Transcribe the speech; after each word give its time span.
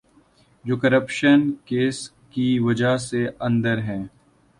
جو 0.65 0.77
corruption 0.77 1.51
cases 1.65 2.09
کی 2.31 2.47
وجہ 2.59 2.95
سے 2.97 3.25
اندر 3.39 3.77
ہیں۔ 3.77 4.03